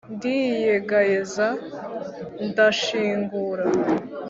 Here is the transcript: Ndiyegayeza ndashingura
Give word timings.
Ndiyegayeza 0.15 1.47
ndashingura 2.47 3.63